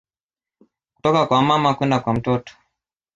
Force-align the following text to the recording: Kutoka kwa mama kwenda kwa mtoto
Kutoka 0.95 1.21
kwa 1.25 1.41
mama 1.41 1.73
kwenda 1.73 1.99
kwa 1.99 2.13
mtoto 2.13 2.53